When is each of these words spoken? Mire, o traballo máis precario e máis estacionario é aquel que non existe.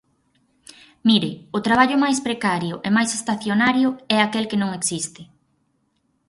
Mire, 1.07 1.29
o 1.57 1.59
traballo 1.67 2.01
máis 2.03 2.19
precario 2.27 2.75
e 2.87 2.89
máis 2.97 3.11
estacionario 3.19 3.89
é 4.15 4.17
aquel 4.21 4.45
que 4.49 4.61
non 4.61 4.75
existe. 4.79 5.21